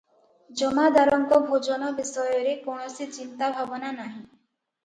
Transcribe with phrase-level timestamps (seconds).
[0.61, 4.19] ଜମାଦାରଙ୍କ ଭୋଜନ ବିଷୟରେ କୌଣସି ଚିନ୍ତା ଭାବନା ନାହିଁ।